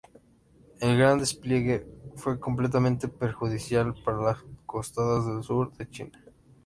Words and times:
El 0.79 0.97
"Gran 0.97 1.19
Despliegue" 1.19 1.85
fue 2.15 2.39
completamente 2.39 3.07
perjudicial 3.07 3.93
para 4.03 4.17
las 4.17 4.37
costas 4.65 5.27
del 5.27 5.43
sur 5.43 5.71
de 5.77 5.87
China. 5.91 6.19